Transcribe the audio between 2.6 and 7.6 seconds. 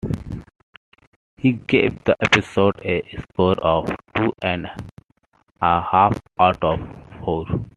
a score of two and a half out of four.